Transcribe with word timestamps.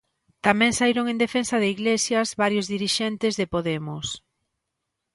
Tamén 0.45 0.71
saíron 0.79 1.05
en 1.11 1.17
defensa 1.25 1.55
de 1.59 1.71
Iglesias 1.75 2.27
varios 2.43 2.65
dirixentes 2.75 3.33
de 3.39 3.45
Podemos. 3.53 4.07